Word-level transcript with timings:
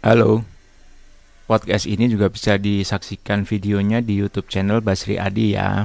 Halo. 0.00 0.48
Podcast 1.44 1.84
ini 1.84 2.08
juga 2.08 2.32
bisa 2.32 2.56
disaksikan 2.56 3.44
videonya 3.44 4.00
di 4.00 4.16
YouTube 4.16 4.48
channel 4.48 4.80
Basri 4.80 5.20
Adi 5.20 5.52
ya. 5.52 5.84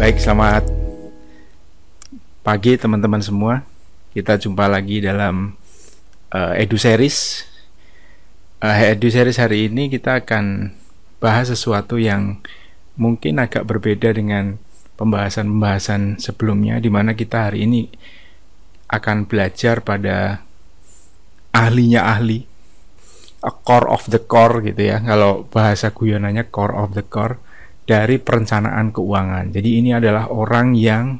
Baik, 0.00 0.16
selamat 0.16 0.64
pagi 2.40 2.80
teman-teman 2.80 3.20
semua. 3.20 3.68
Kita 4.16 4.40
jumpa 4.40 4.64
lagi 4.64 5.04
dalam 5.04 5.60
uh, 6.32 6.56
Edu 6.56 6.80
Series 6.80 7.51
uh, 8.62 8.94
Edu 8.94 9.10
Series 9.10 9.42
hari 9.42 9.66
ini 9.66 9.90
kita 9.90 10.22
akan 10.22 10.70
bahas 11.18 11.50
sesuatu 11.50 11.98
yang 11.98 12.38
mungkin 12.94 13.42
agak 13.42 13.66
berbeda 13.66 14.14
dengan 14.14 14.62
pembahasan-pembahasan 14.96 16.22
sebelumnya 16.22 16.78
di 16.78 16.88
mana 16.92 17.18
kita 17.18 17.50
hari 17.50 17.66
ini 17.66 17.90
akan 18.86 19.26
belajar 19.26 19.82
pada 19.82 20.46
ahlinya 21.50 22.06
ahli 22.06 22.46
a 23.42 23.50
core 23.50 23.90
of 23.90 24.06
the 24.06 24.22
core 24.22 24.62
gitu 24.62 24.94
ya. 24.94 25.02
Kalau 25.02 25.50
bahasa 25.50 25.90
guyonanya 25.90 26.46
core 26.46 26.78
of 26.78 26.94
the 26.94 27.02
core 27.02 27.42
dari 27.82 28.22
perencanaan 28.22 28.94
keuangan. 28.94 29.50
Jadi 29.50 29.82
ini 29.82 29.90
adalah 29.90 30.30
orang 30.30 30.78
yang 30.78 31.18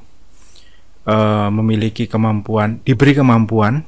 uh, 1.10 1.50
memiliki 1.50 2.06
kemampuan 2.06 2.78
diberi 2.86 3.18
kemampuan 3.18 3.82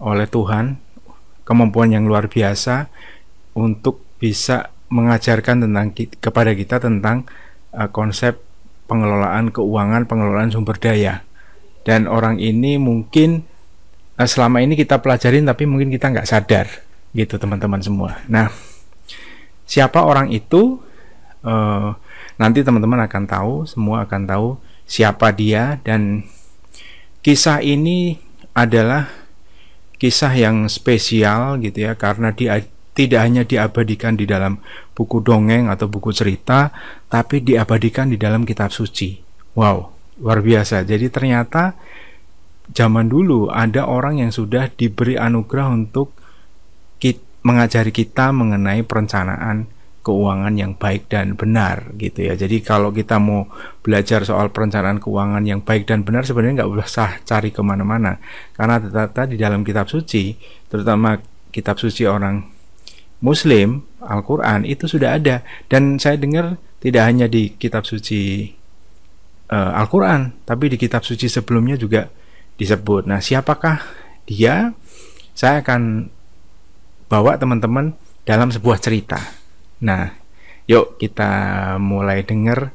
oleh 0.00 0.28
Tuhan 0.28 0.89
kemampuan 1.50 1.90
yang 1.90 2.06
luar 2.06 2.30
biasa 2.30 2.86
untuk 3.58 4.06
bisa 4.22 4.70
mengajarkan 4.86 5.66
tentang 5.66 5.90
kepada 6.22 6.54
kita 6.54 6.78
tentang 6.78 7.26
uh, 7.74 7.90
konsep 7.90 8.38
pengelolaan 8.86 9.50
keuangan, 9.50 10.06
pengelolaan 10.06 10.54
sumber 10.54 10.78
daya. 10.78 11.26
Dan 11.82 12.06
orang 12.06 12.38
ini 12.38 12.78
mungkin 12.78 13.42
uh, 14.14 14.28
selama 14.30 14.62
ini 14.62 14.78
kita 14.78 15.02
pelajarin 15.02 15.42
tapi 15.42 15.66
mungkin 15.66 15.90
kita 15.90 16.14
nggak 16.14 16.30
sadar 16.30 16.70
gitu 17.18 17.34
teman-teman 17.34 17.82
semua. 17.82 18.22
Nah, 18.30 18.46
siapa 19.66 20.06
orang 20.06 20.30
itu? 20.30 20.78
Uh, 21.40 21.96
nanti 22.36 22.60
teman-teman 22.62 23.00
akan 23.10 23.24
tahu, 23.26 23.52
semua 23.64 24.04
akan 24.06 24.22
tahu 24.28 24.48
siapa 24.84 25.32
dia 25.32 25.80
dan 25.82 26.22
kisah 27.24 27.64
ini 27.64 28.20
adalah 28.52 29.19
kisah 30.00 30.32
yang 30.32 30.66
spesial 30.72 31.60
gitu 31.60 31.84
ya 31.84 31.92
karena 31.94 32.32
dia 32.32 32.64
tidak 32.96 33.20
hanya 33.20 33.42
diabadikan 33.46 34.16
di 34.16 34.24
dalam 34.26 34.58
buku 34.96 35.22
dongeng 35.22 35.68
atau 35.68 35.86
buku 35.86 36.10
cerita 36.10 36.72
tapi 37.06 37.44
diabadikan 37.44 38.08
di 38.08 38.16
dalam 38.16 38.48
kitab 38.48 38.72
suci. 38.74 39.20
Wow, 39.54 39.92
luar 40.18 40.40
biasa. 40.40 40.82
Jadi 40.82 41.12
ternyata 41.12 41.76
zaman 42.72 43.12
dulu 43.12 43.52
ada 43.52 43.86
orang 43.86 44.24
yang 44.24 44.32
sudah 44.32 44.72
diberi 44.72 45.20
anugerah 45.20 45.68
untuk 45.70 46.16
mengajari 47.40 47.92
kita 47.92 48.32
mengenai 48.36 48.84
perencanaan 48.84 49.64
keuangan 50.00 50.56
yang 50.56 50.72
baik 50.80 51.12
dan 51.12 51.36
benar 51.36 51.92
gitu 52.00 52.24
ya. 52.24 52.34
Jadi 52.36 52.64
kalau 52.64 52.88
kita 52.88 53.20
mau 53.20 53.48
belajar 53.84 54.24
soal 54.24 54.48
perencanaan 54.48 54.96
keuangan 54.96 55.44
yang 55.44 55.60
baik 55.60 55.84
dan 55.84 56.02
benar 56.02 56.24
sebenarnya 56.24 56.64
nggak 56.64 56.72
usah 56.72 57.20
cari 57.24 57.52
ke 57.52 57.60
mana-mana 57.60 58.16
karena 58.56 58.80
ternyata 58.80 59.22
di 59.28 59.36
dalam 59.36 59.60
kitab 59.60 59.92
suci, 59.92 60.36
terutama 60.72 61.20
kitab 61.52 61.76
suci 61.76 62.08
orang 62.08 62.48
Muslim 63.20 63.84
Al-Quran 64.00 64.64
itu 64.64 64.88
sudah 64.88 65.20
ada 65.20 65.44
dan 65.68 66.00
saya 66.00 66.16
dengar 66.16 66.56
tidak 66.80 67.04
hanya 67.04 67.28
di 67.28 67.52
kitab 67.60 67.84
suci 67.84 68.48
uh, 69.52 69.76
Al-Quran 69.76 70.32
tapi 70.48 70.72
di 70.72 70.80
kitab 70.80 71.04
suci 71.04 71.28
sebelumnya 71.28 71.76
juga 71.76 72.08
disebut. 72.56 73.04
Nah 73.04 73.20
siapakah 73.20 73.84
dia? 74.24 74.72
Saya 75.36 75.64
akan 75.64 76.12
bawa 77.08 77.40
teman-teman 77.40 77.96
dalam 78.28 78.52
sebuah 78.52 78.76
cerita 78.76 79.39
Nah, 79.80 80.12
yuk 80.68 81.00
kita 81.00 81.32
mulai 81.80 82.20
dengar 82.24 82.72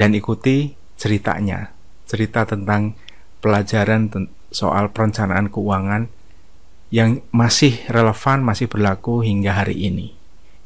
dan 0.00 0.16
ikuti 0.16 0.72
ceritanya. 0.96 1.76
Cerita 2.08 2.48
tentang 2.48 2.96
pelajaran 3.44 4.08
soal 4.48 4.88
perencanaan 4.90 5.52
keuangan 5.52 6.08
yang 6.88 7.20
masih 7.36 7.84
relevan, 7.92 8.40
masih 8.40 8.64
berlaku 8.64 9.20
hingga 9.20 9.60
hari 9.60 9.76
ini. 9.76 10.16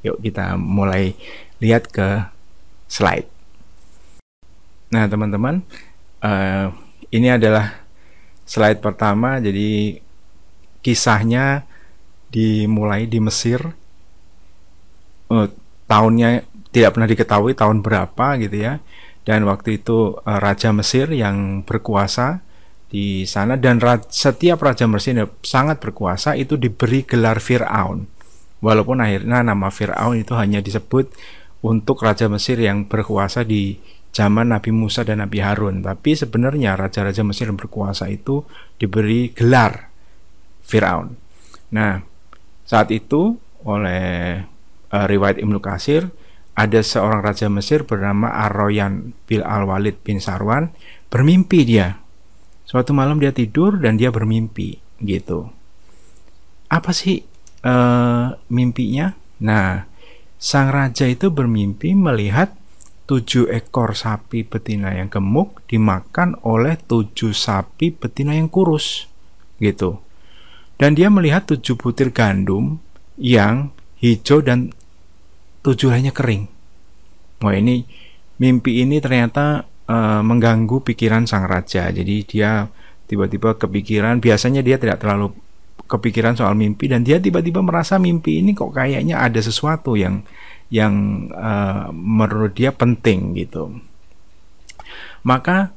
Yuk 0.07 0.23
kita 0.23 0.55
mulai 0.55 1.19
lihat 1.59 1.91
ke 1.91 2.31
slide. 2.87 3.27
Nah, 4.95 5.09
teman-teman, 5.11 5.67
uh, 6.23 6.71
ini 7.11 7.29
adalah 7.33 7.83
slide 8.47 8.79
pertama. 8.79 9.43
Jadi 9.43 9.99
kisahnya 10.85 11.65
dimulai 12.31 13.09
di 13.11 13.19
Mesir 13.19 13.82
uh, 15.33 15.49
tahunnya 15.89 16.45
tidak 16.73 16.93
pernah 16.93 17.09
diketahui 17.09 17.57
tahun 17.57 17.81
berapa 17.81 18.37
gitu 18.45 18.57
ya. 18.61 18.85
Dan 19.25 19.49
waktu 19.49 19.81
itu 19.81 20.21
uh, 20.21 20.39
raja 20.39 20.75
Mesir 20.77 21.09
yang 21.09 21.65
berkuasa 21.65 22.45
di 22.93 23.25
sana 23.25 23.57
dan 23.57 23.81
ra 23.81 23.97
setiap 24.05 24.61
raja 24.61 24.85
Mesir 24.85 25.17
yang 25.17 25.33
sangat 25.41 25.81
berkuasa 25.81 26.37
itu 26.37 26.61
diberi 26.61 27.09
gelar 27.09 27.41
Firaun. 27.41 28.05
Walaupun 28.61 29.01
akhirnya 29.01 29.41
nama 29.41 29.73
Firaun 29.73 30.21
itu 30.21 30.37
hanya 30.37 30.61
disebut 30.61 31.09
untuk 31.65 32.05
raja 32.05 32.29
Mesir 32.29 32.61
yang 32.61 32.85
berkuasa 32.85 33.49
di 33.49 33.81
zaman 34.13 34.53
Nabi 34.53 34.71
Musa 34.77 35.09
dan 35.09 35.25
Nabi 35.25 35.41
Harun. 35.41 35.81
Tapi 35.81 36.13
sebenarnya 36.13 36.77
raja-raja 36.77 37.25
Mesir 37.25 37.49
yang 37.49 37.57
berkuasa 37.57 38.13
itu 38.13 38.45
diberi 38.77 39.33
gelar 39.33 39.89
Firaun. 40.63 41.17
Nah 41.73 42.05
saat 42.69 42.93
itu 42.93 43.41
oleh 43.65 44.45
uh, 44.93 45.07
riwayat 45.09 45.41
Ibnu 45.41 45.59
Kasir 45.59 46.13
ada 46.53 46.85
seorang 46.85 47.25
raja 47.25 47.49
Mesir 47.49 47.89
bernama 47.89 48.29
Arroyan 48.29 49.17
bin 49.25 49.41
Al-Walid 49.41 50.05
bin 50.05 50.21
Sarwan 50.21 50.69
bermimpi 51.09 51.65
dia. 51.65 51.97
Suatu 52.69 52.93
malam 52.93 53.17
dia 53.17 53.33
tidur 53.33 53.81
dan 53.81 53.97
dia 53.97 54.13
bermimpi 54.13 54.77
gitu. 55.01 55.49
Apa 56.69 56.93
sih 56.93 57.25
uh, 57.65 58.37
mimpinya? 58.53 59.17
Nah, 59.43 59.89
sang 60.37 60.73
raja 60.73 61.09
itu 61.09 61.33
bermimpi 61.33 61.97
melihat 61.97 62.53
tujuh 63.09 63.51
ekor 63.53 63.93
sapi 63.93 64.47
betina 64.47 64.95
yang 64.95 65.13
gemuk 65.13 65.65
dimakan 65.69 66.39
oleh 66.47 66.81
tujuh 66.81 67.35
sapi 67.35 67.93
betina 67.93 68.37
yang 68.37 68.49
kurus 68.49 69.09
gitu. 69.61 70.01
Dan 70.81 70.97
dia 70.97 71.13
melihat 71.13 71.45
tujuh 71.45 71.77
butir 71.77 72.09
gandum 72.11 72.81
yang 73.21 73.71
hijau 74.01 74.41
dan 74.41 74.73
tujuh 75.63 75.95
lainnya 75.95 76.15
kering. 76.15 76.51
Wah 77.43 77.55
ini 77.55 77.87
mimpi 78.39 78.83
ini 78.83 78.99
ternyata 78.99 79.67
uh, 79.87 80.21
mengganggu 80.23 80.83
pikiran 80.83 81.27
sang 81.27 81.47
raja. 81.47 81.91
Jadi 81.91 82.27
dia 82.27 82.67
tiba-tiba 83.07 83.55
kepikiran. 83.59 84.19
Biasanya 84.19 84.63
dia 84.63 84.79
tidak 84.79 85.03
terlalu 85.03 85.35
kepikiran 85.87 86.39
soal 86.39 86.55
mimpi 86.57 86.89
dan 86.89 87.05
dia 87.05 87.21
tiba-tiba 87.21 87.61
merasa 87.61 88.01
mimpi 88.01 88.41
ini 88.41 88.57
kok 88.57 88.73
kayaknya 88.73 89.21
ada 89.21 89.41
sesuatu 89.43 89.93
yang 89.93 90.25
yang 90.73 91.29
uh, 91.37 91.93
menurut 91.93 92.57
dia 92.57 92.73
penting 92.73 93.37
gitu. 93.37 93.77
Maka 95.23 95.71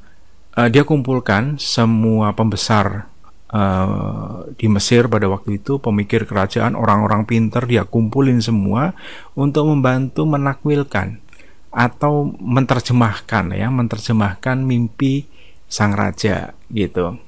uh, 0.56 0.70
dia 0.72 0.88
kumpulkan 0.88 1.60
semua 1.60 2.32
pembesar 2.32 3.12
uh, 3.56 4.52
di 4.60 4.68
Mesir 4.68 5.08
pada 5.08 5.32
waktu 5.32 5.64
itu 5.64 5.80
pemikir 5.80 6.28
kerajaan 6.28 6.76
orang-orang 6.76 7.24
pinter 7.24 7.64
dia 7.64 7.88
kumpulin 7.88 8.44
semua 8.44 8.92
untuk 9.32 9.72
membantu 9.72 10.28
menakwilkan 10.28 11.24
atau 11.72 12.32
menerjemahkan 12.40 13.56
ya 13.56 13.68
menerjemahkan 13.72 14.60
mimpi 14.64 15.28
sang 15.68 15.96
raja 15.96 16.56
gitu. 16.72 17.20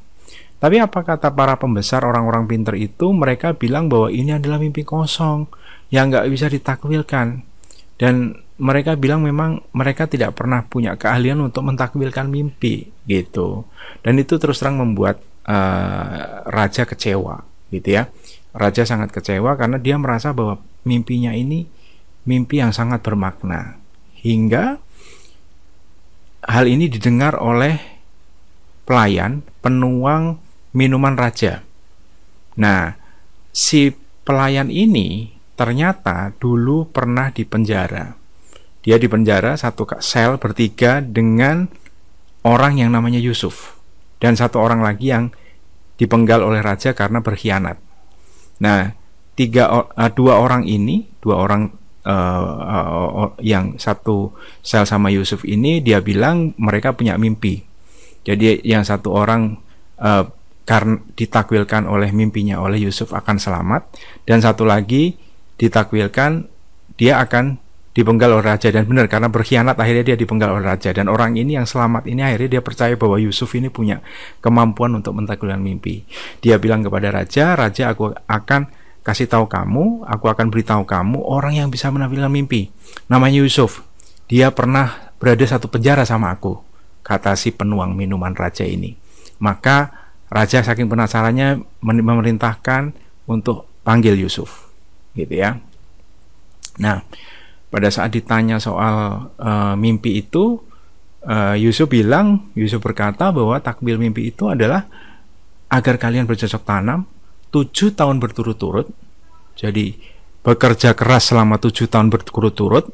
Tapi 0.58 0.82
apa 0.82 1.06
kata 1.06 1.38
para 1.38 1.54
pembesar 1.62 2.02
orang-orang 2.02 2.50
pinter 2.50 2.74
itu? 2.74 3.14
Mereka 3.14 3.62
bilang 3.62 3.94
bahwa 3.94 4.10
ini 4.10 4.34
adalah 4.34 4.58
mimpi 4.58 4.82
kosong 4.82 5.46
yang 5.94 6.10
nggak 6.10 6.26
bisa 6.34 6.50
ditakwilkan. 6.50 7.46
Dan 7.98 8.42
mereka 8.58 8.98
bilang 8.98 9.22
memang 9.22 9.62
mereka 9.70 10.10
tidak 10.10 10.34
pernah 10.34 10.66
punya 10.66 10.98
keahlian 10.98 11.38
untuk 11.46 11.62
mentakwilkan 11.62 12.26
mimpi 12.26 12.90
gitu. 13.06 13.70
Dan 14.02 14.18
itu 14.18 14.42
terus 14.42 14.58
terang 14.58 14.82
membuat 14.82 15.22
uh, 15.48 16.44
raja 16.46 16.84
kecewa 16.84 17.42
gitu 17.72 17.98
ya. 17.98 18.12
Raja 18.54 18.84
sangat 18.84 19.16
kecewa 19.16 19.56
karena 19.56 19.80
dia 19.80 19.96
merasa 19.96 20.36
bahwa 20.36 20.62
mimpinya 20.84 21.32
ini 21.32 21.66
mimpi 22.28 22.60
yang 22.60 22.76
sangat 22.76 23.02
bermakna. 23.02 23.80
Hingga 24.20 24.82
hal 26.48 26.66
ini 26.68 26.92
didengar 26.92 27.40
oleh 27.40 27.80
pelayan 28.84 29.44
penuang 29.64 30.40
minuman 30.76 31.16
raja. 31.16 31.64
Nah 32.60 32.98
si 33.56 33.96
pelayan 34.28 34.68
ini 34.68 35.32
ternyata 35.56 36.36
dulu 36.38 36.92
pernah 36.92 37.32
dipenjara. 37.32 38.20
Dia 38.84 38.96
dipenjara 38.96 39.60
satu 39.60 39.84
sel 40.00 40.40
bertiga 40.40 41.04
dengan 41.04 41.68
orang 42.48 42.80
yang 42.80 42.96
namanya 42.96 43.20
Yusuf 43.20 43.77
dan 44.18 44.34
satu 44.38 44.62
orang 44.62 44.82
lagi 44.82 45.14
yang 45.14 45.30
dipenggal 45.98 46.46
oleh 46.46 46.62
raja 46.62 46.94
karena 46.94 47.22
berkhianat. 47.22 47.78
Nah, 48.62 48.94
tiga 49.38 49.70
uh, 49.70 50.12
dua 50.14 50.42
orang 50.42 50.66
ini, 50.66 51.10
dua 51.22 51.42
orang 51.42 51.74
uh, 52.06 52.44
uh, 53.26 53.32
yang 53.42 53.78
satu 53.78 54.34
sel 54.62 54.86
sama 54.86 55.10
Yusuf 55.10 55.46
ini 55.46 55.82
dia 55.82 56.02
bilang 56.02 56.54
mereka 56.58 56.94
punya 56.94 57.18
mimpi. 57.18 57.66
Jadi 58.26 58.62
yang 58.66 58.84
satu 58.86 59.14
orang 59.14 59.58
uh, 60.02 60.26
karena 60.68 61.00
ditakwilkan 61.16 61.88
oleh 61.88 62.12
mimpinya 62.12 62.60
oleh 62.60 62.84
Yusuf 62.84 63.16
akan 63.16 63.40
selamat 63.40 63.88
dan 64.28 64.44
satu 64.44 64.68
lagi 64.68 65.16
ditakwilkan 65.56 66.44
dia 67.00 67.24
akan 67.24 67.56
dipenggal 67.98 68.30
oleh 68.30 68.46
raja 68.46 68.70
dan 68.70 68.86
benar 68.86 69.10
karena 69.10 69.26
berkhianat 69.34 69.74
akhirnya 69.74 70.14
dia 70.14 70.18
dipenggal 70.22 70.54
oleh 70.54 70.70
raja 70.70 70.94
dan 70.94 71.10
orang 71.10 71.34
ini 71.34 71.58
yang 71.58 71.66
selamat 71.66 72.06
ini 72.06 72.22
akhirnya 72.22 72.60
dia 72.60 72.62
percaya 72.62 72.94
bahwa 72.94 73.18
Yusuf 73.18 73.50
ini 73.58 73.74
punya 73.74 74.06
kemampuan 74.38 74.94
untuk 74.94 75.18
mentakwilkan 75.18 75.58
mimpi. 75.58 76.06
Dia 76.38 76.62
bilang 76.62 76.86
kepada 76.86 77.10
raja, 77.10 77.58
"Raja, 77.58 77.90
aku 77.90 78.14
akan 78.14 78.70
kasih 79.02 79.26
tahu 79.26 79.50
kamu, 79.50 80.06
aku 80.06 80.30
akan 80.30 80.54
beritahu 80.54 80.86
kamu 80.86 81.26
orang 81.26 81.58
yang 81.58 81.74
bisa 81.74 81.90
menampilkan 81.90 82.30
mimpi. 82.30 82.70
Namanya 83.10 83.42
Yusuf. 83.42 83.82
Dia 84.30 84.54
pernah 84.54 85.10
berada 85.18 85.42
satu 85.50 85.66
penjara 85.66 86.06
sama 86.06 86.30
aku." 86.30 86.62
Kata 87.02 87.34
si 87.34 87.56
penuang 87.56 87.98
minuman 87.98 88.36
raja 88.38 88.68
ini. 88.68 88.94
Maka 89.42 90.08
Raja 90.28 90.60
saking 90.60 90.92
penasarannya 90.92 91.64
memerintahkan 91.80 92.92
untuk 93.32 93.64
panggil 93.88 94.20
Yusuf, 94.20 94.68
gitu 95.16 95.40
ya. 95.40 95.64
Nah, 96.84 97.00
pada 97.68 97.92
saat 97.92 98.16
ditanya 98.16 98.58
soal 98.58 99.28
uh, 99.36 99.76
mimpi 99.76 100.24
itu, 100.24 100.60
uh, 101.28 101.56
Yusuf 101.60 101.92
bilang, 101.92 102.52
Yusuf 102.56 102.80
berkata 102.80 103.30
bahwa 103.32 103.60
takbir 103.60 104.00
mimpi 104.00 104.32
itu 104.32 104.48
adalah 104.48 104.88
agar 105.68 106.00
kalian 106.00 106.24
bercocok 106.24 106.64
tanam 106.64 107.04
tujuh 107.52 107.92
tahun 107.96 108.24
berturut-turut. 108.24 108.88
Jadi 109.58 110.00
bekerja 110.48 110.96
keras 110.96 111.36
selama 111.36 111.60
tujuh 111.60 111.92
tahun 111.92 112.08
berturut-turut 112.08 112.88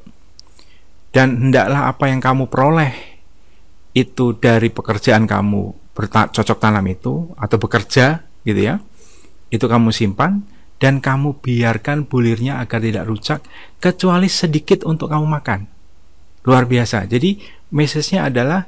dan 1.13 1.37
hendaklah 1.37 1.93
apa 1.93 2.09
yang 2.09 2.17
kamu 2.17 2.49
peroleh 2.49 2.89
itu 3.93 4.33
dari 4.33 4.73
pekerjaan 4.73 5.29
kamu 5.29 5.93
bercocok 5.93 6.57
tanam 6.57 6.81
itu 6.89 7.29
atau 7.37 7.57
bekerja 7.61 8.25
gitu 8.41 8.57
ya 8.57 8.81
itu 9.53 9.61
kamu 9.69 9.93
simpan 9.93 10.41
dan 10.83 11.00
kamu 11.00 11.39
biarkan 11.39 12.12
bulirnya 12.12 12.59
agar 12.59 12.83
tidak 12.83 13.07
rusak 13.07 13.39
kecuali 13.80 14.27
sedikit 14.27 14.83
untuk 14.83 15.07
kamu 15.07 15.24
makan. 15.24 15.63
Luar 16.44 16.68
biasa. 16.68 17.07
Jadi 17.07 17.39
message-nya 17.71 18.27
adalah 18.27 18.68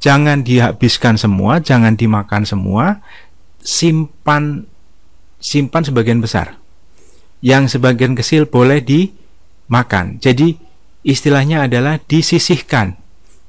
jangan 0.00 0.40
dihabiskan 0.40 1.20
semua 1.20 1.60
jangan 1.60 2.00
dimakan 2.00 2.48
semua 2.48 3.04
simpan 3.60 4.64
simpan 5.36 5.84
sebagian 5.84 6.24
besar. 6.24 6.56
Yang 7.44 7.76
sebagian 7.76 8.16
kecil 8.16 8.48
boleh 8.48 8.80
dimakan. 8.80 10.16
Jadi 10.24 10.56
istilahnya 11.04 11.68
adalah 11.68 12.00
disisihkan 12.00 13.03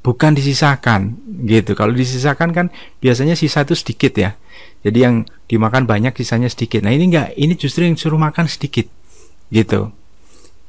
bukan 0.05 0.37
disisakan 0.37 1.17
gitu. 1.49 1.73
Kalau 1.73 1.89
disisakan 1.89 2.53
kan 2.53 2.69
biasanya 3.01 3.33
sisa 3.33 3.65
itu 3.65 3.73
sedikit 3.73 4.13
ya. 4.13 4.37
Jadi 4.85 5.01
yang 5.01 5.25
dimakan 5.49 5.89
banyak 5.89 6.13
sisanya 6.13 6.45
sedikit. 6.45 6.85
Nah 6.85 6.93
ini 6.93 7.09
enggak, 7.09 7.33
ini 7.33 7.57
justru 7.57 7.89
yang 7.89 7.97
suruh 7.97 8.21
makan 8.21 8.45
sedikit 8.45 8.85
gitu. 9.49 9.89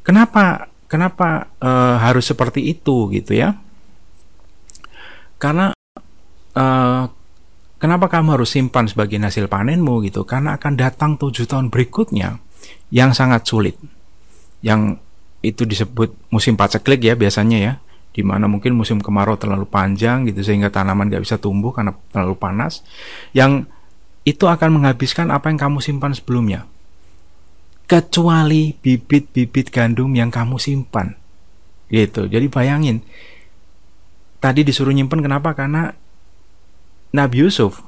Kenapa 0.00 0.72
kenapa 0.88 1.52
e, 1.60 1.68
harus 2.00 2.24
seperti 2.24 2.64
itu 2.64 3.12
gitu 3.12 3.36
ya? 3.36 3.60
Karena 5.36 5.76
e, 6.56 6.64
kenapa 7.76 8.08
kamu 8.08 8.40
harus 8.40 8.56
simpan 8.56 8.88
sebagai 8.88 9.20
hasil 9.20 9.52
panenmu 9.52 10.00
gitu? 10.08 10.24
Karena 10.24 10.56
akan 10.56 10.80
datang 10.80 11.20
tujuh 11.20 11.44
tahun 11.44 11.68
berikutnya 11.68 12.40
yang 12.88 13.12
sangat 13.12 13.44
sulit. 13.44 13.76
Yang 14.64 14.96
itu 15.44 15.68
disebut 15.68 16.16
musim 16.32 16.56
paceklik 16.56 17.04
ya 17.04 17.12
biasanya 17.12 17.58
ya 17.60 17.74
di 18.16 18.24
mana 18.24 18.48
mungkin 18.48 18.72
musim 18.72 18.96
kemarau 18.96 19.36
terlalu 19.36 19.68
panjang 19.68 20.24
gitu 20.24 20.40
sehingga 20.40 20.72
tanaman 20.72 21.12
nggak 21.12 21.20
bisa 21.20 21.36
tumbuh 21.36 21.76
karena 21.76 21.92
terlalu 22.08 22.32
panas 22.40 22.80
yang 23.36 23.68
itu 24.24 24.48
akan 24.48 24.80
menghabiskan 24.80 25.28
apa 25.28 25.52
yang 25.52 25.60
kamu 25.60 25.84
simpan 25.84 26.16
sebelumnya. 26.16 26.64
Kecuali 27.86 28.74
bibit-bibit 28.74 29.70
gandum 29.70 30.10
yang 30.16 30.32
kamu 30.32 30.58
simpan. 30.58 31.14
Gitu. 31.92 32.26
Jadi 32.26 32.48
bayangin 32.50 33.04
tadi 34.40 34.64
disuruh 34.64 34.90
nyimpen 34.90 35.22
kenapa? 35.22 35.52
Karena 35.54 35.92
Nabi 37.14 37.46
Yusuf 37.46 37.84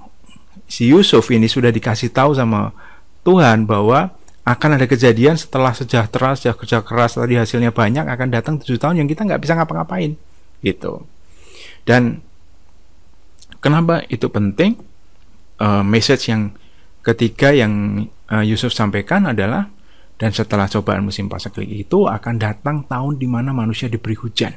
si 0.69 0.93
Yusuf 0.93 1.25
ini 1.33 1.49
sudah 1.49 1.73
dikasih 1.73 2.13
tahu 2.13 2.37
sama 2.37 2.77
Tuhan 3.25 3.65
bahwa 3.65 4.13
akan 4.49 4.81
ada 4.81 4.89
kejadian 4.89 5.37
setelah 5.37 5.77
sejahtera, 5.77 6.33
sejak 6.33 6.57
kerja 6.57 6.81
keras 6.81 7.21
tadi 7.21 7.37
hasilnya 7.37 7.69
banyak 7.69 8.09
akan 8.09 8.29
datang 8.33 8.57
tujuh 8.57 8.81
tahun 8.81 9.05
yang 9.05 9.09
kita 9.09 9.29
nggak 9.29 9.45
bisa 9.45 9.53
ngapa-ngapain 9.53 10.17
gitu. 10.65 11.05
Dan 11.85 12.25
kenapa 13.61 14.09
itu 14.09 14.33
penting? 14.33 14.81
Uh, 15.59 15.83
message 15.83 16.31
yang 16.31 16.55
ketiga 17.05 17.51
yang 17.51 18.07
uh, 18.31 18.47
Yusuf 18.47 18.73
sampaikan 18.73 19.27
adalah 19.29 19.69
dan 20.17 20.31
setelah 20.31 20.71
cobaan 20.71 21.05
musim 21.05 21.27
pasaklik 21.27 21.69
itu 21.69 22.07
akan 22.07 22.39
datang 22.39 22.87
tahun 22.87 23.19
di 23.19 23.27
mana 23.27 23.51
manusia 23.51 23.91
diberi 23.91 24.15
hujan 24.15 24.55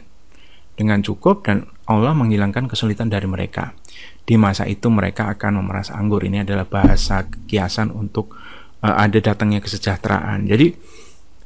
dengan 0.78 1.04
cukup 1.04 1.44
dan 1.46 1.68
Allah 1.90 2.16
menghilangkan 2.16 2.70
kesulitan 2.72 3.12
dari 3.12 3.28
mereka. 3.28 3.76
Di 4.24 4.40
masa 4.40 4.70
itu 4.70 4.88
mereka 4.88 5.28
akan 5.34 5.62
memeras 5.62 5.92
anggur. 5.92 6.22
Ini 6.24 6.48
adalah 6.48 6.70
bahasa 6.70 7.28
kiasan 7.50 7.92
untuk 7.92 8.38
ada 8.82 9.20
datangnya 9.22 9.62
kesejahteraan. 9.62 10.50
Jadi 10.50 10.74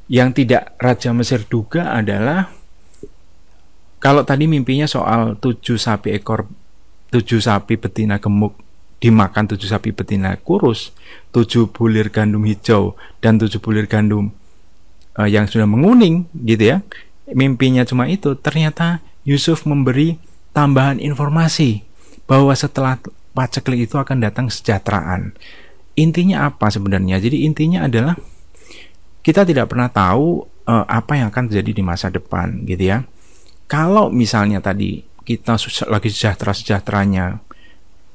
yang 0.08 0.32
tidak 0.32 0.74
Raja 0.80 1.12
Mesir 1.12 1.44
duga 1.44 1.92
adalah 1.92 2.48
kalau 4.00 4.24
tadi 4.24 4.48
mimpinya 4.48 4.88
soal 4.88 5.36
tujuh 5.36 5.76
sapi 5.76 6.16
ekor 6.16 6.48
tujuh 7.12 7.40
sapi 7.40 7.76
betina 7.76 8.18
gemuk 8.18 8.56
dimakan 8.96 9.44
tujuh 9.52 9.68
sapi 9.68 9.92
betina 9.92 10.34
kurus, 10.40 10.96
tujuh 11.30 11.68
bulir 11.68 12.08
gandum 12.08 12.42
hijau 12.48 12.96
dan 13.20 13.36
tujuh 13.36 13.60
bulir 13.60 13.84
gandum 13.84 14.32
uh, 15.20 15.28
yang 15.28 15.44
sudah 15.44 15.68
menguning 15.68 16.24
gitu 16.32 16.76
ya. 16.76 16.78
Mimpinya 17.28 17.84
cuma 17.84 18.08
itu. 18.08 18.32
Ternyata 18.38 19.04
Yusuf 19.26 19.66
memberi 19.68 20.16
tambahan 20.56 21.02
informasi 21.02 21.84
bahwa 22.24 22.54
setelah 22.56 22.96
paceklik 23.36 23.90
itu 23.90 24.00
akan 24.00 24.24
datang 24.24 24.48
kesejahteraan 24.48 25.36
intinya 25.96 26.52
apa 26.52 26.68
sebenarnya? 26.68 27.18
Jadi 27.18 27.48
intinya 27.48 27.88
adalah 27.88 28.14
kita 29.24 29.42
tidak 29.42 29.72
pernah 29.72 29.90
tahu 29.90 30.46
uh, 30.68 30.84
apa 30.86 31.18
yang 31.18 31.34
akan 31.34 31.50
terjadi 31.50 31.80
di 31.80 31.82
masa 31.82 32.12
depan, 32.12 32.62
gitu 32.68 32.84
ya. 32.94 33.02
Kalau 33.66 34.12
misalnya 34.14 34.62
tadi 34.62 35.02
kita 35.26 35.58
lagi 35.90 36.06
sejahtera-sejahteranya 36.06 37.42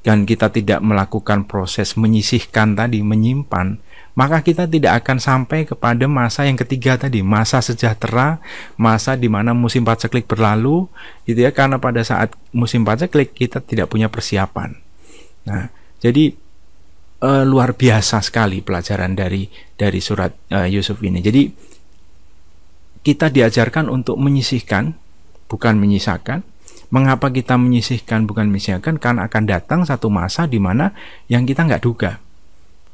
dan 0.00 0.24
kita 0.24 0.48
tidak 0.48 0.80
melakukan 0.80 1.44
proses 1.44 1.94
menyisihkan 2.00 2.72
tadi, 2.72 3.04
menyimpan, 3.04 3.76
maka 4.16 4.40
kita 4.40 4.64
tidak 4.64 5.04
akan 5.04 5.20
sampai 5.20 5.68
kepada 5.68 6.08
masa 6.08 6.48
yang 6.48 6.56
ketiga 6.56 6.96
tadi, 6.96 7.20
masa 7.20 7.60
sejahtera, 7.60 8.40
masa 8.80 9.14
di 9.14 9.28
mana 9.28 9.52
musim 9.52 9.84
paceklik 9.84 10.24
berlalu, 10.24 10.88
gitu 11.28 11.44
ya, 11.44 11.52
karena 11.52 11.76
pada 11.76 12.00
saat 12.00 12.32
musim 12.50 12.82
paceklik 12.82 13.36
kita 13.36 13.60
tidak 13.60 13.92
punya 13.92 14.08
persiapan. 14.08 14.74
Nah, 15.44 15.68
jadi 16.02 16.34
uh, 17.22 17.44
luar 17.46 17.78
biasa 17.78 18.18
sekali 18.20 18.60
pelajaran 18.60 19.14
dari 19.14 19.46
dari 19.78 20.02
surat 20.02 20.34
uh, 20.50 20.66
Yusuf 20.66 20.98
ini. 21.06 21.22
Jadi 21.22 21.42
kita 23.02 23.30
diajarkan 23.30 23.86
untuk 23.86 24.18
menyisihkan 24.18 24.94
bukan 25.46 25.74
menyisakan. 25.78 26.42
Mengapa 26.92 27.32
kita 27.32 27.56
menyisihkan 27.56 28.28
bukan 28.28 28.52
menyisihkan? 28.52 29.00
Karena 29.00 29.24
akan 29.24 29.48
datang 29.48 29.80
satu 29.88 30.12
masa 30.12 30.44
di 30.44 30.60
mana 30.60 30.92
yang 31.24 31.48
kita 31.48 31.64
nggak 31.64 31.82
duga. 31.82 32.20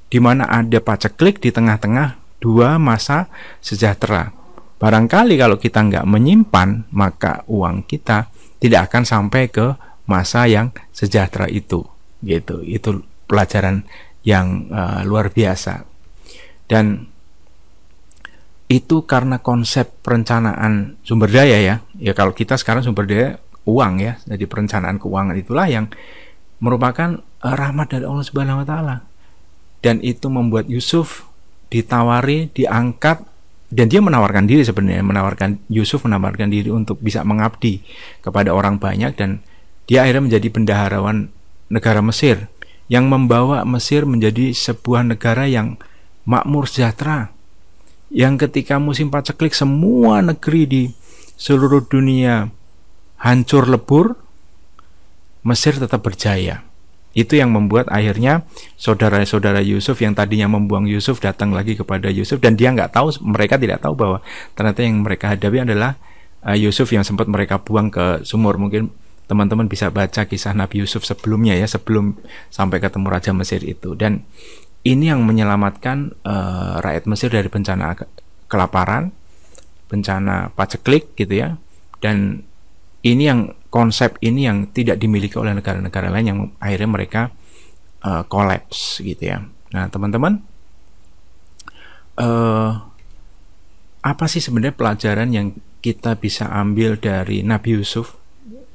Di 0.07 0.23
mana 0.23 0.47
ada 0.47 0.79
paceklik 0.79 1.43
di 1.43 1.51
tengah-tengah 1.51 2.39
dua 2.39 2.79
masa 2.79 3.27
sejahtera. 3.59 4.31
Barangkali 4.79 5.35
kalau 5.35 5.59
kita 5.59 5.83
nggak 5.83 6.07
menyimpan, 6.07 6.87
maka 6.95 7.43
uang 7.51 7.83
kita 7.91 8.31
tidak 8.63 8.87
akan 8.87 9.03
sampai 9.03 9.51
ke 9.51 9.75
masa 10.07 10.47
yang 10.47 10.71
sejahtera 10.95 11.51
itu. 11.51 11.83
Gitu. 12.23 12.63
Itu 12.63 13.03
pelajaran 13.27 13.83
yang 14.29 14.69
uh, 14.69 15.01
luar 15.09 15.33
biasa. 15.33 15.89
Dan 16.69 17.09
itu 18.69 19.09
karena 19.09 19.41
konsep 19.41 19.89
perencanaan 20.05 21.01
sumber 21.01 21.33
daya 21.33 21.57
ya. 21.57 21.77
Ya 21.97 22.13
kalau 22.13 22.37
kita 22.37 22.61
sekarang 22.61 22.85
sumber 22.85 23.09
daya 23.09 23.41
uang 23.65 24.01
ya 24.01 24.17
jadi 24.25 24.45
perencanaan 24.49 24.97
keuangan 25.01 25.37
itulah 25.37 25.69
yang 25.69 25.89
merupakan 26.61 27.25
uh, 27.41 27.57
rahmat 27.57 27.97
dari 27.97 28.05
Allah 28.05 28.25
Subhanahu 28.29 28.61
Wa 28.61 28.67
Taala. 28.69 28.97
Dan 29.81 30.05
itu 30.05 30.29
membuat 30.29 30.69
Yusuf 30.69 31.25
ditawari 31.73 32.53
diangkat 32.53 33.25
dan 33.73 33.87
dia 33.89 34.05
menawarkan 34.05 34.45
diri 34.45 34.61
sebenarnya. 34.61 35.01
Menawarkan 35.01 35.65
Yusuf 35.73 36.05
menawarkan 36.05 36.53
diri 36.53 36.69
untuk 36.69 37.01
bisa 37.01 37.25
mengabdi 37.25 37.81
kepada 38.21 38.53
orang 38.53 38.77
banyak 38.77 39.17
dan 39.17 39.41
dia 39.89 40.05
akhirnya 40.05 40.29
menjadi 40.29 40.49
bendaharawan 40.53 41.33
negara 41.73 42.05
Mesir 42.05 42.53
yang 42.89 43.07
membawa 43.09 43.63
Mesir 43.69 44.09
menjadi 44.09 44.53
sebuah 44.57 45.05
negara 45.05 45.45
yang 45.45 45.77
makmur 46.25 46.69
sejahtera. 46.69 47.33
Yang 48.09 48.49
ketika 48.49 48.81
musim 48.81 49.13
paceklik 49.13 49.53
semua 49.53 50.25
negeri 50.25 50.63
di 50.65 50.83
seluruh 51.37 51.85
dunia 51.85 52.49
hancur 53.21 53.69
lebur 53.69 54.17
Mesir 55.45 55.77
tetap 55.77 56.03
berjaya. 56.03 56.65
Itu 57.17 57.37
yang 57.41 57.53
membuat 57.53 57.89
akhirnya 57.89 58.45
saudara-saudara 58.77 59.65
Yusuf 59.65 59.97
yang 60.05 60.13
tadinya 60.13 60.49
membuang 60.51 60.85
Yusuf 60.85 61.25
datang 61.25 61.57
lagi 61.57 61.73
kepada 61.73 62.13
Yusuf 62.13 62.37
dan 62.41 62.55
dia 62.55 62.69
nggak 62.69 62.93
tahu 62.93 63.11
mereka 63.25 63.57
tidak 63.57 63.81
tahu 63.81 63.97
bahwa 63.97 64.19
ternyata 64.53 64.81
yang 64.85 65.01
mereka 65.01 65.33
hadapi 65.33 65.65
adalah 65.65 65.97
uh, 66.45 66.55
Yusuf 66.55 66.93
yang 66.93 67.03
sempat 67.03 67.27
mereka 67.27 67.59
buang 67.59 67.89
ke 67.89 68.23
sumur 68.29 68.61
mungkin 68.61 68.93
teman-teman 69.29 69.69
bisa 69.69 69.93
baca 69.93 70.25
kisah 70.25 70.57
Nabi 70.57 70.83
Yusuf 70.83 71.05
sebelumnya 71.05 71.53
ya 71.55 71.69
sebelum 71.69 72.17
sampai 72.49 72.81
ketemu 72.81 73.07
Raja 73.13 73.33
Mesir 73.37 73.61
itu 73.63 73.93
dan 73.93 74.25
ini 74.83 75.13
yang 75.13 75.23
menyelamatkan 75.29 76.17
uh, 76.25 76.81
rakyat 76.81 77.05
Mesir 77.05 77.29
dari 77.29 77.47
bencana 77.53 77.93
kelaparan 78.49 79.13
bencana 79.93 80.49
paceklik 80.57 81.13
gitu 81.15 81.45
ya 81.45 81.61
dan 82.01 82.49
ini 83.05 83.23
yang 83.31 83.41
konsep 83.69 84.17
ini 84.25 84.49
yang 84.49 84.73
tidak 84.73 84.99
dimiliki 84.99 85.37
oleh 85.39 85.55
negara-negara 85.55 86.09
lain 86.11 86.27
yang 86.27 86.41
akhirnya 86.59 86.91
mereka 86.91 87.23
uh, 88.03 88.25
collapse 88.27 88.99
gitu 89.05 89.29
ya. 89.29 89.45
Nah 89.71 89.87
teman-teman, 89.93 90.43
uh, 92.19 92.71
apa 94.03 94.25
sih 94.27 94.43
sebenarnya 94.43 94.75
pelajaran 94.75 95.31
yang 95.31 95.47
kita 95.79 96.19
bisa 96.19 96.49
ambil 96.51 96.99
dari 96.99 97.45
Nabi 97.47 97.79
Yusuf? 97.79 98.18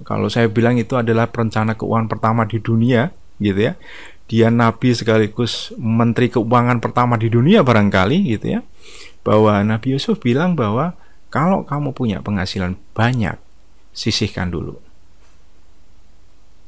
Kalau 0.04 0.28
saya 0.28 0.52
bilang 0.52 0.76
itu 0.78 1.00
adalah 1.00 1.32
perencana 1.32 1.74
keuangan 1.80 2.08
pertama 2.12 2.44
di 2.44 2.60
dunia, 2.60 3.12
gitu 3.40 3.72
ya. 3.72 3.74
Dia 4.28 4.48
nabi 4.48 4.96
sekaligus 4.96 5.76
menteri 5.76 6.32
keuangan 6.32 6.80
pertama 6.80 7.20
di 7.20 7.28
dunia 7.28 7.64
barangkali, 7.64 8.18
gitu 8.38 8.60
ya. 8.60 8.62
Bahwa 9.24 9.64
Nabi 9.64 9.96
Yusuf 9.96 10.20
bilang 10.20 10.60
bahwa 10.60 11.00
kalau 11.32 11.64
kamu 11.64 11.96
punya 11.96 12.20
penghasilan 12.20 12.76
banyak, 12.92 13.40
sisihkan 13.96 14.52
dulu. 14.52 14.78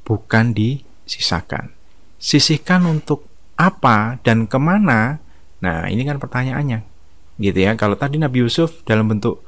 Bukan 0.08 0.56
disisakan. 0.56 1.75
Sisihkan 2.15 2.88
untuk 2.88 3.27
apa 3.60 4.22
dan 4.24 4.48
ke 4.48 4.56
mana? 4.56 5.20
Nah, 5.60 5.92
ini 5.92 6.08
kan 6.08 6.22
pertanyaannya. 6.22 6.86
Gitu 7.36 7.60
ya. 7.60 7.75
Kalau 7.75 8.00
tadi 8.00 8.22
Nabi 8.22 8.46
Yusuf 8.46 8.86
dalam 8.88 9.12
bentuk 9.12 9.44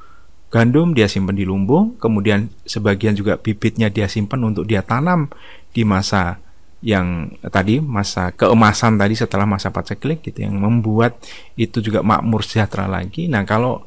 gandum 0.47 0.95
dia 0.95 1.11
simpan 1.11 1.35
di 1.35 1.43
lumbung, 1.43 1.99
kemudian 1.99 2.47
sebagian 2.63 3.13
juga 3.15 3.35
bibitnya 3.35 3.91
dia 3.91 4.07
simpan 4.07 4.43
untuk 4.47 4.63
dia 4.63 4.83
tanam 4.83 5.27
di 5.75 5.83
masa 5.83 6.39
yang 6.79 7.33
tadi 7.41 7.81
masa 7.81 8.29
keemasan 8.37 9.01
tadi 9.01 9.17
setelah 9.17 9.49
masa 9.49 9.73
paceklik 9.73 10.21
gitu 10.21 10.45
yang 10.45 10.61
membuat 10.61 11.17
itu 11.57 11.81
juga 11.81 12.05
makmur 12.05 12.45
sejahtera 12.45 12.85
lagi. 12.85 13.25
Nah, 13.25 13.43
kalau 13.43 13.81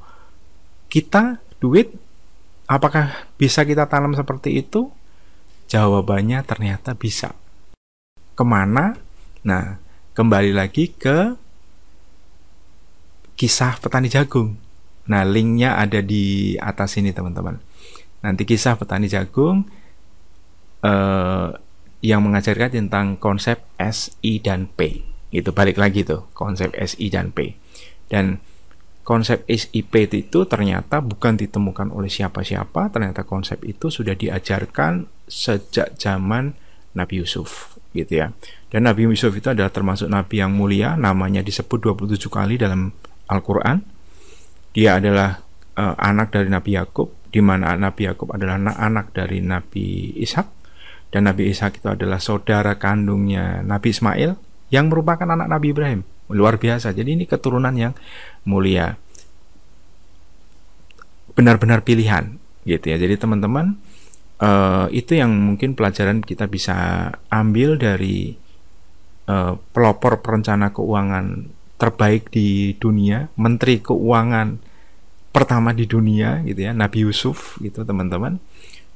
kita 0.90 1.38
duit 1.62 1.94
Apakah 2.70 3.26
bisa 3.34 3.66
kita 3.66 3.90
tanam 3.90 4.14
seperti 4.14 4.62
itu? 4.62 4.94
Jawabannya 5.66 6.38
ternyata 6.46 6.94
bisa. 6.94 7.34
Ke 8.38 8.46
mana? 8.46 8.94
Nah, 9.42 9.82
kembali 10.14 10.54
lagi 10.54 10.94
ke 10.94 11.34
kisah 13.34 13.74
petani 13.82 14.06
jagung. 14.06 14.54
Nah, 15.10 15.26
linknya 15.26 15.74
ada 15.74 15.98
di 15.98 16.54
atas 16.56 16.94
ini 16.96 17.10
teman-teman. 17.10 17.58
Nanti 18.22 18.46
kisah 18.46 18.78
petani 18.78 19.10
jagung 19.10 19.66
eh, 20.86 21.48
yang 22.00 22.20
mengajarkan 22.22 22.70
tentang 22.72 23.18
konsep 23.18 23.60
SI 23.76 24.38
dan 24.40 24.70
P. 24.70 25.02
Itu 25.34 25.50
balik 25.50 25.76
lagi 25.82 26.06
tuh, 26.06 26.30
konsep 26.32 26.72
SI 26.78 27.10
dan 27.10 27.34
P. 27.34 27.58
Dan 28.06 28.38
konsep 29.10 29.42
SIP 29.50 29.94
itu 30.06 30.46
ternyata 30.46 31.02
bukan 31.02 31.34
ditemukan 31.34 31.90
oleh 31.90 32.06
siapa-siapa, 32.06 32.94
ternyata 32.94 33.26
konsep 33.26 33.58
itu 33.66 33.90
sudah 33.90 34.14
diajarkan 34.14 35.10
sejak 35.26 35.98
zaman 35.98 36.54
Nabi 36.94 37.22
Yusuf 37.22 37.74
gitu 37.90 38.22
ya. 38.22 38.30
Dan 38.70 38.86
Nabi 38.86 39.10
Yusuf 39.10 39.34
itu 39.34 39.50
adalah 39.50 39.74
termasuk 39.74 40.06
nabi 40.06 40.38
yang 40.38 40.54
mulia, 40.54 40.94
namanya 40.94 41.42
disebut 41.42 41.82
27 41.82 42.30
kali 42.30 42.54
dalam 42.54 42.94
Al-Qur'an. 43.26 43.82
Dia 44.70 45.02
adalah 45.02 45.42
uh, 45.74 45.94
anak 45.98 46.34
dari 46.34 46.48
Nabi 46.50 46.78
Yakub, 46.78 47.10
di 47.30 47.42
mana 47.42 47.74
Nabi 47.74 48.06
Yakub 48.06 48.30
adalah 48.30 48.58
anak, 48.58 48.76
anak 48.78 49.06
dari 49.14 49.42
Nabi 49.42 50.14
Ishak. 50.18 50.46
Dan 51.10 51.26
Nabi 51.26 51.50
Ishak 51.50 51.82
itu 51.82 51.90
adalah 51.90 52.22
saudara 52.22 52.78
kandungnya 52.78 53.66
Nabi 53.66 53.90
Ismail 53.90 54.38
yang 54.70 54.86
merupakan 54.86 55.26
anak 55.26 55.50
Nabi 55.50 55.74
Ibrahim. 55.74 56.00
Luar 56.30 56.62
biasa. 56.62 56.94
Jadi 56.94 57.18
ini 57.18 57.26
keturunan 57.26 57.74
yang 57.74 57.98
mulia. 58.46 58.94
Benar-benar 61.34 61.82
pilihan 61.82 62.38
gitu 62.62 62.94
ya. 62.94 62.96
Jadi 63.02 63.18
teman-teman 63.18 63.74
uh, 64.38 64.86
itu 64.94 65.18
yang 65.18 65.34
mungkin 65.34 65.74
pelajaran 65.74 66.22
kita 66.22 66.46
bisa 66.46 67.10
ambil 67.26 67.74
dari 67.74 68.38
uh, 69.26 69.58
pelopor 69.74 70.22
perencana 70.22 70.70
keuangan 70.70 71.50
terbaik 71.80 72.28
di 72.28 72.76
dunia 72.76 73.32
menteri 73.40 73.80
keuangan 73.80 74.60
pertama 75.32 75.72
di 75.72 75.88
dunia 75.88 76.44
gitu 76.44 76.68
ya 76.68 76.76
Nabi 76.76 77.08
Yusuf 77.08 77.56
gitu 77.64 77.82
teman-teman 77.88 78.36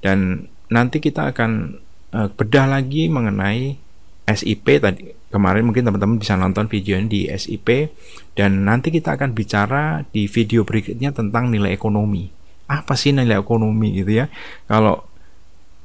dan 0.04 0.50
nanti 0.68 1.00
kita 1.00 1.32
akan 1.32 1.80
uh, 2.12 2.28
bedah 2.36 2.68
lagi 2.68 3.08
mengenai 3.08 3.80
SIP 4.24 4.80
tadi 4.80 5.12
kemarin 5.28 5.66
mungkin 5.66 5.84
teman-teman 5.84 6.16
bisa 6.16 6.38
nonton 6.38 6.70
video 6.70 6.94
ini 6.96 7.08
di 7.10 7.20
SIP 7.26 7.90
dan 8.38 8.64
nanti 8.64 8.94
kita 8.94 9.18
akan 9.18 9.34
bicara 9.34 10.06
di 10.08 10.30
video 10.30 10.62
berikutnya 10.62 11.10
tentang 11.10 11.50
nilai 11.50 11.74
ekonomi. 11.74 12.30
Apa 12.70 12.94
sih 12.96 13.10
nilai 13.10 13.36
ekonomi 13.36 13.98
gitu 13.98 14.24
ya? 14.24 14.30
Kalau 14.70 15.04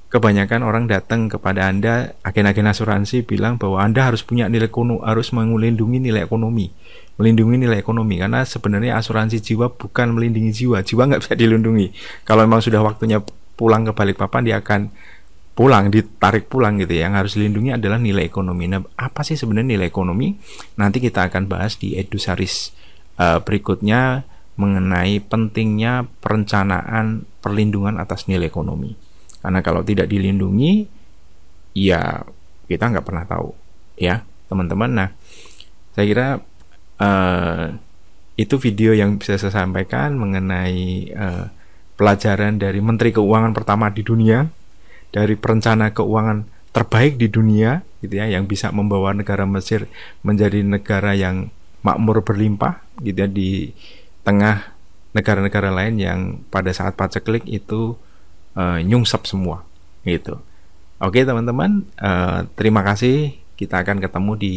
kebanyakan 0.10 0.66
orang 0.66 0.90
datang 0.90 1.30
kepada 1.30 1.70
Anda 1.70 2.18
agen-agen 2.26 2.66
asuransi 2.66 3.22
bilang 3.22 3.62
bahwa 3.62 3.86
Anda 3.86 4.10
harus 4.10 4.26
punya 4.26 4.50
nilai 4.50 4.66
ekonomi, 4.66 5.06
harus 5.06 5.30
melindungi 5.30 6.02
nilai 6.02 6.26
ekonomi. 6.26 6.74
Melindungi 7.22 7.62
nilai 7.62 7.78
ekonomi 7.78 8.18
karena 8.18 8.42
sebenarnya 8.42 8.98
asuransi 8.98 9.38
jiwa 9.44 9.70
bukan 9.70 10.18
melindungi 10.18 10.52
jiwa. 10.66 10.82
Jiwa 10.82 11.06
nggak 11.06 11.22
bisa 11.30 11.34
dilindungi. 11.38 11.94
Kalau 12.26 12.42
memang 12.48 12.64
sudah 12.64 12.82
waktunya 12.82 13.22
pulang 13.54 13.86
ke 13.86 13.92
Balikpapan 13.94 14.42
dia 14.48 14.58
akan 14.64 14.90
pulang 15.52 15.92
ditarik 15.92 16.48
pulang 16.48 16.80
gitu 16.80 16.96
ya 16.96 17.12
yang 17.12 17.20
harus 17.20 17.36
dilindungi 17.36 17.76
adalah 17.76 18.00
nilai 18.00 18.24
ekonomi 18.24 18.72
nah 18.72 18.80
apa 18.96 19.28
sih 19.28 19.36
sebenarnya 19.36 19.76
nilai 19.76 19.92
ekonomi 19.92 20.40
nanti 20.80 21.04
kita 21.04 21.28
akan 21.28 21.52
bahas 21.52 21.76
di 21.76 22.00
edusaris 22.00 22.72
uh, 23.20 23.44
berikutnya 23.44 24.24
mengenai 24.56 25.20
pentingnya 25.20 26.08
perencanaan 26.24 27.28
perlindungan 27.44 28.00
atas 28.00 28.32
nilai 28.32 28.48
ekonomi 28.48 28.96
karena 29.40 29.60
kalau 29.64 29.82
tidak 29.84 30.12
dilindungi 30.12 30.88
ya 31.76 32.24
kita 32.68 32.86
nggak 32.92 33.06
pernah 33.06 33.26
tahu 33.26 33.56
ya 33.96 34.24
teman-teman. 34.52 34.92
Nah 34.92 35.10
saya 35.96 36.06
kira 36.06 36.28
uh, 37.00 37.66
itu 38.40 38.56
video 38.56 38.96
yang 38.96 39.20
bisa 39.20 39.36
saya 39.36 39.52
sampaikan 39.52 40.16
mengenai 40.16 41.12
uh, 41.12 41.46
pelajaran 42.00 42.56
dari 42.56 42.80
Menteri 42.80 43.12
Keuangan 43.12 43.52
pertama 43.52 43.92
di 43.92 44.00
dunia 44.08 44.48
dari 45.12 45.36
perencana 45.36 45.92
keuangan 45.92 46.48
terbaik 46.70 47.18
di 47.18 47.28
dunia 47.28 47.82
gitu 48.00 48.16
ya 48.16 48.30
yang 48.30 48.46
bisa 48.46 48.72
membawa 48.72 49.12
negara 49.12 49.44
Mesir 49.44 49.90
menjadi 50.24 50.64
negara 50.64 51.18
yang 51.18 51.52
makmur 51.82 52.22
berlimpah 52.22 52.80
gitu 53.02 53.26
ya 53.26 53.28
di 53.28 53.74
tengah 54.24 54.72
negara-negara 55.12 55.74
lain 55.74 55.96
yang 55.98 56.20
pada 56.54 56.70
saat 56.70 56.94
paceklik 56.94 57.44
itu 57.50 57.98
uh, 58.60 58.80
nyungsep 58.84 59.24
semua 59.24 59.64
gitu. 60.04 60.36
Oke 61.00 61.24
teman-teman, 61.24 61.88
uh, 61.96 62.44
terima 62.60 62.84
kasih. 62.84 63.40
Kita 63.56 63.80
akan 63.80 64.04
ketemu 64.04 64.32
di 64.36 64.54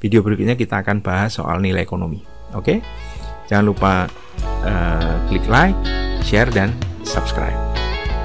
video 0.00 0.24
berikutnya 0.24 0.56
kita 0.56 0.80
akan 0.80 1.04
bahas 1.04 1.36
soal 1.36 1.60
nilai 1.60 1.84
ekonomi. 1.84 2.24
Oke, 2.56 2.80
jangan 3.48 3.64
lupa 3.68 3.92
uh, 4.64 5.14
klik 5.28 5.44
like, 5.52 5.76
share 6.24 6.48
dan 6.48 6.72
subscribe. 7.04 7.56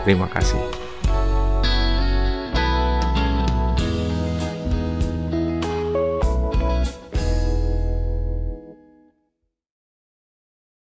Terima 0.07 0.31
kasih. 0.31 0.76